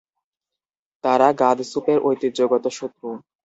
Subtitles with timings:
[1.03, 3.09] তারা গাদসুপের ঐতিহ্যগত শত্রু।